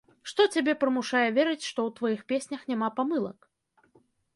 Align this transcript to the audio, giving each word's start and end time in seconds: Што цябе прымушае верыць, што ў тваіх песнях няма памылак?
Што 0.29 0.45
цябе 0.55 0.73
прымушае 0.83 1.21
верыць, 1.37 1.67
што 1.69 1.79
ў 1.91 1.97
тваіх 2.01 2.21
песнях 2.35 2.61
няма 2.75 2.89
памылак? 3.01 3.39